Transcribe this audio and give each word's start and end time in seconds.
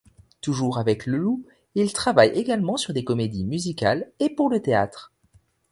Toujours 0.41 0.79
avec 0.79 1.05
Lelou, 1.05 1.45
il 1.75 1.93
travaille 1.93 2.31
également 2.31 2.75
sur 2.75 2.91
des 2.91 3.03
comédies 3.03 3.45
musicales 3.45 4.11
et 4.19 4.31
pour 4.31 4.49
le 4.49 4.59
théâtre. 4.59 5.11